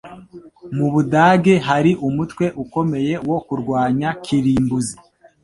Mu 0.75 0.87
Budage 0.93 1.53
hari 1.67 1.91
umutwe 2.07 2.45
ukomeye 2.63 3.13
wo 3.29 3.37
kurwanya 3.45 4.09
kirimbuzi. 4.23 4.97